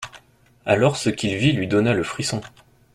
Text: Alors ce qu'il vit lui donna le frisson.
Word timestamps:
Alors 0.65 0.97
ce 0.97 1.11
qu'il 1.11 1.37
vit 1.37 1.51
lui 1.51 1.67
donna 1.67 1.93
le 1.93 2.01
frisson. 2.03 2.41